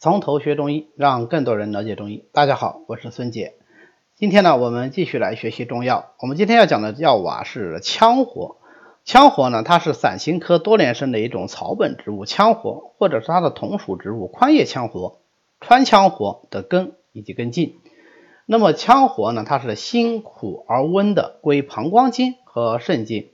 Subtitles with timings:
[0.00, 2.22] 从头学中医，让更多人了解中医。
[2.30, 3.54] 大家好，我是孙杰。
[4.14, 6.12] 今天呢，我们继续来学习中药。
[6.20, 8.58] 我们今天要讲的药物啊是羌活。
[9.04, 15.18] 羌活呢，它是伞形科多年生的一种草本植物，羌活或者是它的同属植物宽叶羌活、
[15.60, 17.74] 川羌活的根以及根茎。
[18.46, 23.30] 那么羌活呢，它是辛苦而温的，归膀胱经和肾经。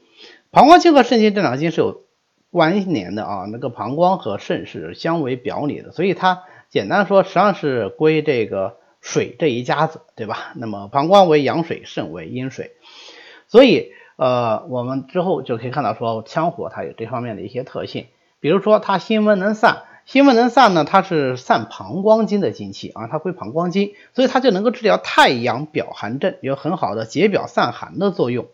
[0.50, 2.04] 膀胱经和肾经这两个经是有
[2.50, 6.44] 关联的啊，那个膀胱和肾是相为表里的，所以它。
[6.74, 10.50] 简单说，实际上是归这个水这一家子，对吧？
[10.56, 12.72] 那么膀胱为阳水，肾为阴水，
[13.46, 18.08] 所以呃，我们之后就可以看到说，羌活它有这方面的一些特性，
[18.40, 28.46] 比如说它辛温能散，辛温能散呢，它是散膀胱经的精气啊，它归膀胱经，所以它就能够治疗太阳表寒症，有很好的解表散寒的作用。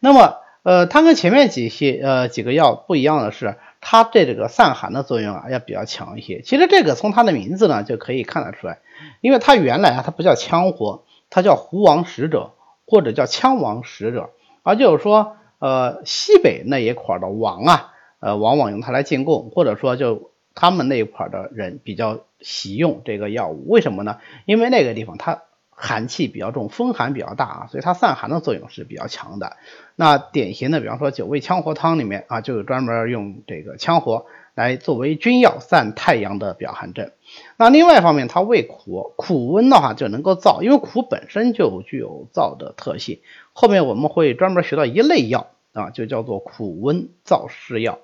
[0.00, 3.54] 那么呃，它跟前面几些呃几个药不一样的是。
[3.80, 6.42] 它对这个散寒的作用啊要比较强一些。
[6.42, 8.78] 其实这个从它的名字呢就可以看得出来，
[9.20, 12.52] 因为它原来啊它不叫羌活，它叫胡王使者
[12.86, 14.30] 或者叫羌王使者，
[14.62, 23.68] 而就是说呃西北那一块的王啊，呃往往用它来进贡，或者说就他们那一块的人比较喜用这个药物。
[23.68, 24.18] 为什么呢？
[24.44, 25.42] 因为那个地方它。
[25.80, 29.56] 寒气比较重，风寒比较大啊，所以它散寒的作用是比较强的。
[29.96, 37.10] 那典型的，比方说九味羌活汤里面啊，就有专门用这个羌活来作为君药散太阳的表寒症。
[37.56, 43.20] 那另外一方面，它味苦，苦温的话就能够燥，因为苦本身就具有燥的特性。
[43.54, 47.98] 后面我们会专门学到一类药啊，就叫做苦温燥湿药。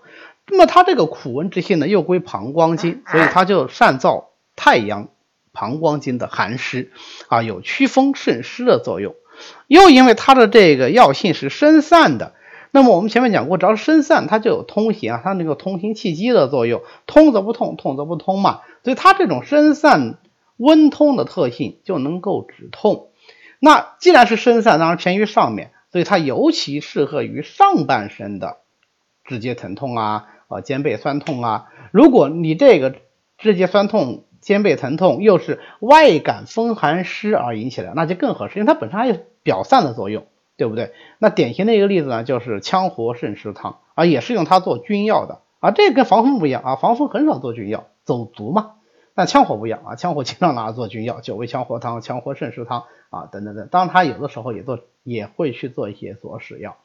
[0.48, 4.24] 那么它这个苦温之性呢，又归膀胱经，所以它就善燥
[4.54, 5.08] 太阳。
[5.56, 6.92] 膀胱经的寒湿
[7.28, 9.14] 啊，有祛风渗湿的作用。
[9.66, 12.34] 又因为它的这个药性是生散的，
[12.72, 18.60] 那么我们前面讲过，只要是生散，它就有通行啊，它那个通行气机的作用，通则不痛，痛则不通嘛。
[18.84, 20.18] 所以它这种生散
[20.58, 23.08] 温通的特性就能够止痛。
[23.58, 28.58] 那既然是生散，当然偏于上面，所以它尤其适合于上半身的
[29.24, 31.66] 直接疼痛啊，啊肩背酸痛啊。
[31.90, 32.94] 如果你这个
[33.38, 40.24] 直接酸痛，肩背疼痛又是外感风寒湿而引起的，那就更合适，因为它本身还有表散的作用，
[40.56, 40.92] 对不对？
[41.18, 45.72] 那典型的一个例子呢，就是羌活肾湿汤啊，也是用它做君药的啊。
[45.72, 48.74] 这跟防风不一样啊，防风很少做君药，走足嘛。
[49.16, 53.66] 但羌活不一样啊，羌活经常拿来做君药，九味羌活汤、羌活肾湿汤啊，等等等。
[53.68, 56.76] 当然，它有的时候也做，也会去做一些佐使药。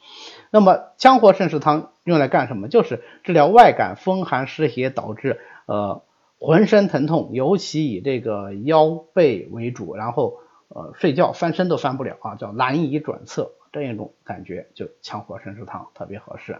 [0.49, 2.69] 那么羌活肾湿汤用来干什么？
[2.69, 6.01] 就是治疗外感风寒湿邪导致呃。
[6.43, 16.57] 浑身疼痛，尤其以这个腰背为主，然后呃睡觉翻身都翻不了啊，叫难以转侧这样一种感觉，就羌活渗湿汤特别合适。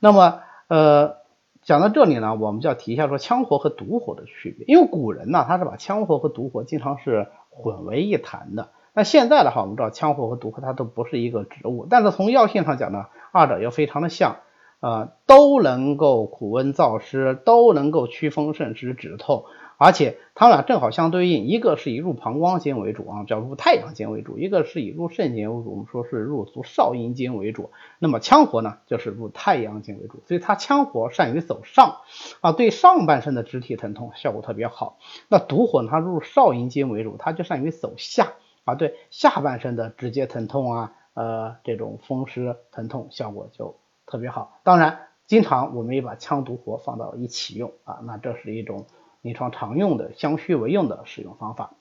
[0.00, 1.18] 那么呃
[1.62, 8.70] 讲到这里呢，我们就要提一下说羌活和独活的区别，因为古人呢他是把羌活和独活经常是混为一谈的。
[8.92, 14.38] 那现在的话，我们知道羌活和独活它都不是一个植物，但是从药性上讲呢，二者又非常的像。
[14.80, 19.44] 啊，都能够苦温燥湿，都能够祛风渗湿止痛，
[19.78, 27.70] 而且它们俩正好相对应，一个是以入膀胱经为主啊，叫入太阳经为主；一个是以入肾经为主，我们说是入足少阴经为主。
[27.98, 31.96] 那么羌活呢，就是入太阳经为主，所以它羌活善于走上
[32.42, 34.98] 啊，对上半身的肢体疼痛效果特别好。
[35.28, 43.76] 那独活呢，它入少阴经为主，它就善于走下啊，对下半身的直接疼痛啊，呃，这种风湿疼痛效果就。
[44.06, 48.86] 特别好，当然，经常我们也把羌独活放到一起用啊，那这是一种
[49.20, 51.72] 临床常用的相须为用的使用方法。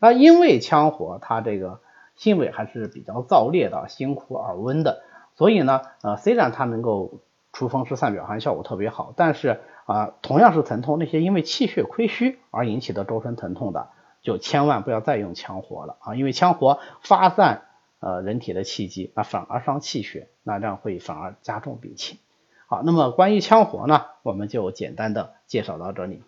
[0.00, 1.80] 那因为羌活它这个
[2.16, 5.02] 性味还是比较燥烈的，辛苦而温的，
[5.36, 7.20] 所以呢，呃，虽然它能够
[7.52, 13.90] 除风湿散表寒效果特别好，但是啊，同样是疼痛，那些因为气血亏虚而引起的周身疼痛的，
[14.20, 17.62] 就千万不要再用羌活了啊，因为羌活发散。
[18.00, 22.18] 呃，人体的气机，那反而伤气血，那这样会反而加重病情。
[22.66, 26.22] 好，那么关于羌活呢，我们就简单的介绍到这里。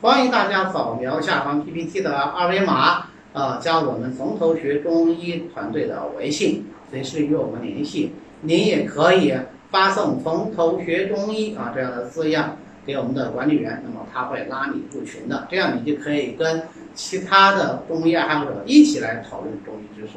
[0.00, 8.12] 欢迎大家扫描下方 PPT 的二维码，呃，加我们从头学中医团队的微信，随时与我们联系。
[8.42, 9.34] 您也可以
[9.70, 12.56] 发送“从头学中医”啊这样的字样。
[12.84, 20.14] 给我们的管理员，那么他会拉你入群的，这样你就可以跟其他的中医爱好者一起来讨论中医知识。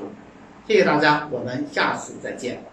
[0.68, 2.64] 谢谢大家，我们下次再见。